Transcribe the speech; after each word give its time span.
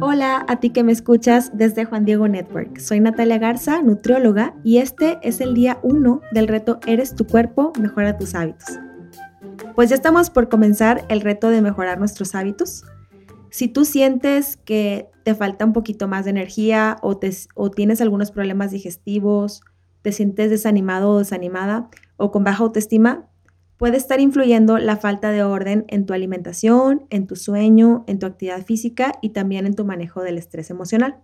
Hola 0.00 0.44
a 0.46 0.60
ti 0.60 0.70
que 0.70 0.84
me 0.84 0.92
escuchas 0.92 1.50
desde 1.54 1.86
Juan 1.86 2.04
Diego 2.04 2.28
Network. 2.28 2.78
Soy 2.78 3.00
Natalia 3.00 3.38
Garza, 3.38 3.80
nutrióloga, 3.80 4.54
y 4.62 4.76
este 4.76 5.18
es 5.22 5.40
el 5.40 5.54
día 5.54 5.78
1 5.82 6.20
del 6.32 6.48
reto 6.48 6.80
Eres 6.86 7.14
tu 7.14 7.26
cuerpo, 7.26 7.72
mejora 7.80 8.18
tus 8.18 8.34
hábitos. 8.34 8.78
Pues 9.74 9.88
ya 9.88 9.96
estamos 9.96 10.28
por 10.28 10.50
comenzar 10.50 11.06
el 11.08 11.22
reto 11.22 11.48
de 11.48 11.62
mejorar 11.62 11.98
nuestros 11.98 12.34
hábitos. 12.34 12.84
Si 13.50 13.68
tú 13.68 13.86
sientes 13.86 14.58
que 14.58 15.08
te 15.24 15.34
falta 15.34 15.64
un 15.64 15.72
poquito 15.72 16.08
más 16.08 16.26
de 16.26 16.32
energía 16.32 16.98
o, 17.00 17.18
o 17.54 17.70
tienes 17.70 18.00
algunos 18.02 18.30
problemas 18.30 18.72
digestivos, 18.72 19.62
te 20.02 20.12
sientes 20.12 20.50
desanimado 20.50 21.12
o 21.12 21.18
desanimada 21.18 21.88
o 22.18 22.30
con 22.30 22.44
baja 22.44 22.64
autoestima, 22.64 23.28
puede 23.76 23.96
estar 23.96 24.20
influyendo 24.20 24.78
la 24.78 24.96
falta 24.96 25.30
de 25.30 25.42
orden 25.42 25.84
en 25.88 26.06
tu 26.06 26.14
alimentación, 26.14 27.06
en 27.10 27.26
tu 27.26 27.36
sueño, 27.36 28.04
en 28.06 28.18
tu 28.18 28.26
actividad 28.26 28.64
física 28.64 29.12
y 29.20 29.30
también 29.30 29.66
en 29.66 29.74
tu 29.74 29.84
manejo 29.84 30.22
del 30.22 30.38
estrés 30.38 30.70
emocional. 30.70 31.18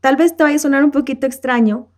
Tal 0.00 0.16
vez 0.16 0.36
te 0.36 0.42
vaya 0.42 0.56
a 0.56 0.60
sonar 0.60 0.84
un 0.84 0.90
poquito 0.90 1.26
extraño, 1.26 1.88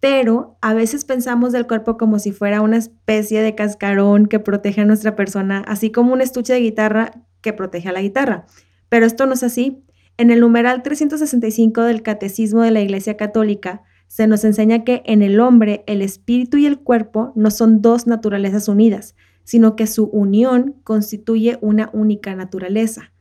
pero 0.00 0.56
a 0.60 0.74
veces 0.74 1.04
pensamos 1.04 1.52
del 1.52 1.66
cuerpo 1.66 1.96
como 1.96 2.18
si 2.18 2.32
fuera 2.32 2.60
una 2.60 2.76
especie 2.76 3.42
de 3.42 3.54
cascarón 3.54 4.26
que 4.26 4.38
protege 4.38 4.82
a 4.82 4.84
nuestra 4.84 5.16
persona, 5.16 5.64
así 5.66 5.90
como 5.90 6.12
un 6.12 6.20
estuche 6.20 6.52
de 6.52 6.60
guitarra 6.60 7.10
que 7.40 7.52
protege 7.52 7.88
a 7.88 7.92
la 7.92 8.02
guitarra. 8.02 8.46
Pero 8.88 9.06
esto 9.06 9.26
no 9.26 9.34
es 9.34 9.42
así. 9.42 9.84
En 10.16 10.30
el 10.30 10.40
numeral 10.40 10.82
365 10.82 11.82
del 11.82 12.02
Catecismo 12.02 12.62
de 12.62 12.70
la 12.70 12.80
Iglesia 12.80 13.16
Católica 13.16 13.82
se 14.08 14.26
nos 14.26 14.42
enseña 14.44 14.84
que 14.84 15.02
en 15.04 15.22
el 15.22 15.38
hombre 15.38 15.84
el 15.86 16.02
espíritu 16.02 16.56
y 16.56 16.66
el 16.66 16.80
cuerpo 16.80 17.32
no 17.36 17.50
son 17.50 17.82
dos 17.82 18.06
naturalezas 18.06 18.66
unidas, 18.66 19.14
sino 19.44 19.76
que 19.76 19.86
su 19.86 20.06
unión 20.06 20.74
constituye 20.82 21.58
una 21.60 21.90
única 21.92 22.34
naturaleza. 22.34 23.12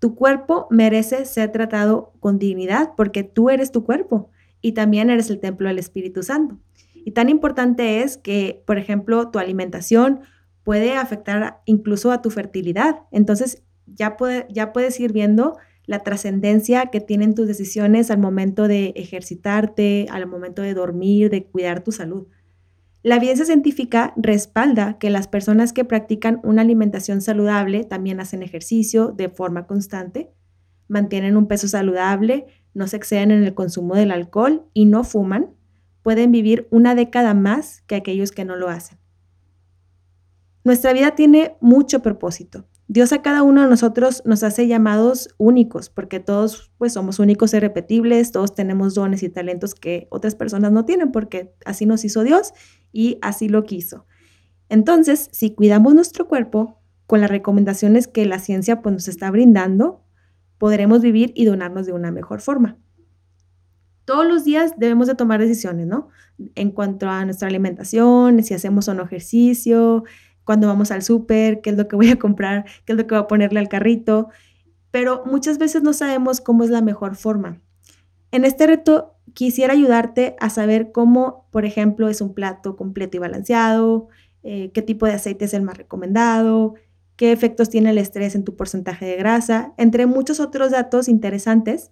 Tu 0.00 0.14
cuerpo 0.14 0.66
merece 0.70 1.24
ser 1.24 1.50
tratado 1.50 2.12
con 2.20 2.38
dignidad 2.38 2.90
porque 2.96 3.22
tú 3.22 3.48
eres 3.48 3.72
tu 3.72 3.84
cuerpo 3.84 4.30
y 4.60 4.72
también 4.72 5.08
eres 5.08 5.30
el 5.30 5.40
templo 5.40 5.68
del 5.68 5.78
Espíritu 5.78 6.22
Santo. 6.22 6.58
Y 6.94 7.12
tan 7.12 7.28
importante 7.28 8.02
es 8.02 8.16
que, 8.16 8.62
por 8.66 8.78
ejemplo, 8.78 9.30
tu 9.30 9.38
alimentación 9.38 10.20
puede 10.62 10.96
afectar 10.96 11.60
incluso 11.64 12.10
a 12.12 12.22
tu 12.22 12.30
fertilidad. 12.30 13.00
Entonces, 13.12 13.62
ya, 13.86 14.16
ya 14.48 14.72
puedes 14.72 14.98
ir 14.98 15.12
viendo 15.12 15.56
la 15.86 16.00
trascendencia 16.00 16.86
que 16.86 17.00
tienen 17.00 17.34
tus 17.34 17.46
decisiones 17.46 18.10
al 18.10 18.18
momento 18.18 18.68
de 18.68 18.92
ejercitarte, 18.96 20.06
al 20.10 20.26
momento 20.26 20.62
de 20.62 20.74
dormir, 20.74 21.30
de 21.30 21.44
cuidar 21.44 21.84
tu 21.84 21.92
salud. 21.92 22.26
La 23.02 23.16
evidencia 23.16 23.44
científica 23.44 24.14
respalda 24.16 24.98
que 24.98 25.10
las 25.10 25.28
personas 25.28 25.74
que 25.74 25.84
practican 25.84 26.40
una 26.42 26.62
alimentación 26.62 27.20
saludable 27.20 27.84
también 27.84 28.18
hacen 28.18 28.42
ejercicio 28.42 29.12
de 29.12 29.28
forma 29.28 29.66
constante, 29.66 30.30
mantienen 30.88 31.36
un 31.36 31.46
peso 31.46 31.68
saludable, 31.68 32.46
no 32.72 32.86
se 32.86 32.96
exceden 32.96 33.30
en 33.30 33.44
el 33.44 33.54
consumo 33.54 33.94
del 33.94 34.10
alcohol 34.10 34.64
y 34.72 34.86
no 34.86 35.04
fuman, 35.04 35.50
pueden 36.02 36.32
vivir 36.32 36.66
una 36.70 36.94
década 36.94 37.34
más 37.34 37.82
que 37.82 37.94
aquellos 37.94 38.32
que 38.32 38.44
no 38.46 38.56
lo 38.56 38.68
hacen. 38.68 38.98
Nuestra 40.64 40.94
vida 40.94 41.14
tiene 41.14 41.56
mucho 41.60 42.00
propósito 42.00 42.66
Dios 42.86 43.12
a 43.12 43.22
cada 43.22 43.42
uno 43.42 43.62
de 43.62 43.68
nosotros 43.68 44.22
nos 44.26 44.42
hace 44.42 44.66
llamados 44.66 45.34
únicos, 45.38 45.88
porque 45.88 46.20
todos 46.20 46.70
pues 46.76 46.92
somos 46.92 47.18
únicos 47.18 47.54
y 47.54 47.60
repetibles, 47.60 48.30
todos 48.30 48.54
tenemos 48.54 48.94
dones 48.94 49.22
y 49.22 49.30
talentos 49.30 49.74
que 49.74 50.06
otras 50.10 50.34
personas 50.34 50.70
no 50.70 50.84
tienen, 50.84 51.10
porque 51.10 51.54
así 51.64 51.86
nos 51.86 52.04
hizo 52.04 52.24
Dios 52.24 52.52
y 52.92 53.18
así 53.22 53.48
lo 53.48 53.64
quiso. 53.64 54.06
Entonces, 54.68 55.28
si 55.32 55.54
cuidamos 55.54 55.94
nuestro 55.94 56.28
cuerpo 56.28 56.80
con 57.06 57.20
las 57.20 57.30
recomendaciones 57.30 58.06
que 58.06 58.26
la 58.26 58.38
ciencia 58.38 58.82
pues, 58.82 58.92
nos 58.92 59.08
está 59.08 59.30
brindando, 59.30 60.04
podremos 60.58 61.00
vivir 61.00 61.32
y 61.34 61.44
donarnos 61.46 61.86
de 61.86 61.92
una 61.92 62.10
mejor 62.10 62.40
forma. 62.40 62.78
Todos 64.04 64.26
los 64.26 64.44
días 64.44 64.74
debemos 64.76 65.06
de 65.06 65.14
tomar 65.14 65.40
decisiones, 65.40 65.86
¿no? 65.86 66.08
En 66.54 66.70
cuanto 66.70 67.08
a 67.08 67.24
nuestra 67.24 67.48
alimentación, 67.48 68.42
si 68.42 68.52
hacemos 68.52 68.86
o 68.88 68.94
no 68.94 69.04
ejercicio, 69.04 70.04
cuando 70.44 70.66
vamos 70.66 70.90
al 70.90 71.02
súper, 71.02 71.60
qué 71.60 71.70
es 71.70 71.76
lo 71.76 71.88
que 71.88 71.96
voy 71.96 72.10
a 72.10 72.18
comprar, 72.18 72.64
qué 72.84 72.92
es 72.92 72.98
lo 72.98 73.06
que 73.06 73.14
voy 73.14 73.24
a 73.24 73.26
ponerle 73.26 73.60
al 73.60 73.68
carrito, 73.68 74.28
pero 74.90 75.24
muchas 75.26 75.58
veces 75.58 75.82
no 75.82 75.92
sabemos 75.92 76.40
cómo 76.40 76.64
es 76.64 76.70
la 76.70 76.82
mejor 76.82 77.16
forma. 77.16 77.60
En 78.30 78.44
este 78.44 78.66
reto 78.66 79.14
quisiera 79.32 79.72
ayudarte 79.72 80.36
a 80.40 80.50
saber 80.50 80.92
cómo, 80.92 81.48
por 81.50 81.64
ejemplo, 81.64 82.08
es 82.08 82.20
un 82.20 82.34
plato 82.34 82.76
completo 82.76 83.16
y 83.16 83.20
balanceado, 83.20 84.08
eh, 84.42 84.70
qué 84.72 84.82
tipo 84.82 85.06
de 85.06 85.12
aceite 85.12 85.46
es 85.46 85.54
el 85.54 85.62
más 85.62 85.78
recomendado, 85.78 86.74
qué 87.16 87.32
efectos 87.32 87.70
tiene 87.70 87.90
el 87.90 87.98
estrés 87.98 88.34
en 88.34 88.44
tu 88.44 88.56
porcentaje 88.56 89.06
de 89.06 89.16
grasa, 89.16 89.72
entre 89.78 90.06
muchos 90.06 90.40
otros 90.40 90.70
datos 90.70 91.08
interesantes. 91.08 91.90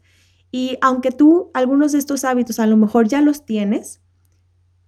Y 0.51 0.79
aunque 0.81 1.11
tú 1.11 1.51
algunos 1.55 1.93
de 1.93 1.99
estos 1.99 2.25
hábitos 2.25 2.59
a 2.59 2.67
lo 2.67 2.77
mejor 2.77 3.09
ya 3.09 3.23
los 3.23 3.47
tienes, 3.47 4.03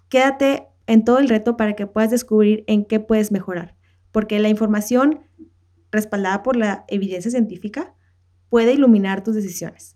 quédate 0.09 0.69
en 0.87 1.05
todo 1.05 1.19
el 1.19 1.29
reto 1.29 1.57
para 1.57 1.75
que 1.75 1.87
puedas 1.87 2.11
descubrir 2.11 2.65
en 2.67 2.85
qué 2.85 3.01
puedes 3.01 3.33
mejorar, 3.33 3.75
porque 4.13 4.39
la 4.39 4.49
información 4.49 5.21
respaldada 5.91 6.43
por 6.43 6.57
la 6.57 6.85
evidencia 6.89 7.31
científica 7.31 7.95
puede 8.49 8.73
iluminar 8.73 9.23
tus 9.23 9.35
decisiones. 9.35 9.95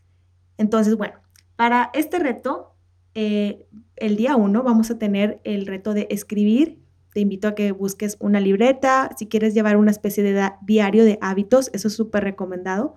Entonces, 0.57 0.97
bueno, 0.97 1.15
para 1.57 1.91
este 1.95 2.19
reto, 2.19 2.75
eh, 3.15 3.67
el 3.97 4.17
día 4.17 4.37
uno 4.37 4.63
vamos 4.63 4.91
a 4.91 4.99
tener 4.99 5.41
el 5.45 5.67
reto 5.67 5.95
de 5.95 6.07
escribir. 6.11 6.79
Te 7.13 7.21
invito 7.21 7.49
a 7.49 7.55
que 7.55 7.73
busques 7.73 8.17
una 8.21 8.39
libreta, 8.39 9.11
si 9.17 9.27
quieres 9.27 9.55
llevar 9.55 9.77
una 9.77 9.91
especie 9.91 10.23
de 10.23 10.53
diario 10.63 11.05
de 11.05 11.19
hábitos, 11.21 11.71
eso 11.73 11.89
es 11.89 11.95
súper 11.95 12.23
recomendado. 12.25 12.95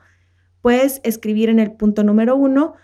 Puedes 0.61 1.01
escribir 1.03 1.49
en 1.49 1.59
el 1.59 1.71
punto 1.71 2.03
número 2.03 2.35
uno, 2.35 2.75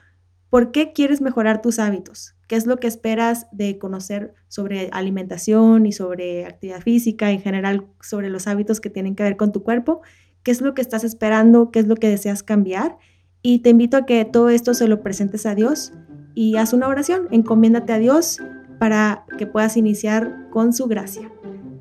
¿por 0.50 0.72
qué 0.72 0.94
quieres 0.94 1.22
mejorar 1.22 1.62
tus 1.62 1.80
hábitos? 1.80 2.36
¿Qué 2.48 2.56
es 2.56 2.66
lo 2.66 2.78
que 2.78 2.88
esperas 2.88 3.48
de 3.52 3.78
conocer 3.78 4.34
sobre 4.48 4.90
alimentación 4.92 5.86
y 5.86 5.92
sobre 5.92 6.46
actividad 6.46 6.82
física, 6.82 7.32
en 7.32 7.42
general 7.42 7.88
sobre 8.02 8.30
los 8.30 8.48
hábitos 8.48 8.80
que 8.80 8.90
tienen 8.90 9.16
que 9.16 9.24
ver 9.24 9.38
con 9.38 9.52
tu 9.52 9.64
cuerpo? 9.64 10.02
¿Qué 10.44 10.52
es 10.52 10.62
lo 10.62 10.74
que 10.74 10.82
estás 10.82 11.04
esperando? 11.04 11.72
¿Qué 11.72 11.80
es 11.80 11.88
lo 11.88 11.96
que 11.96 12.10
deseas 12.10 12.44
cambiar? 12.44 12.98
Y 13.42 13.60
te 13.60 13.70
invito 13.70 13.98
a 13.98 14.06
que 14.06 14.24
todo 14.26 14.50
esto 14.50 14.74
se 14.74 14.88
lo 14.88 15.02
presentes 15.02 15.46
a 15.46 15.56
Dios 15.56 15.92
y 16.36 16.56
haz 16.56 16.72
una 16.72 16.88
oración, 16.88 17.28
encomiéndate 17.32 17.94
a 17.94 17.98
Dios 18.00 18.40
para 18.80 19.26
que 19.38 19.48
puedas 19.48 19.76
iniciar 19.76 20.48
con 20.52 20.72
su 20.72 20.88
gracia. 20.88 21.32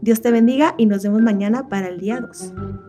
Dios 0.01 0.21
te 0.21 0.31
bendiga 0.31 0.75
y 0.79 0.87
nos 0.87 1.03
vemos 1.03 1.23
mañana 1.23 1.69
para 1.69 1.89
el 1.89 2.01
día 2.01 2.21
2. 2.21 2.86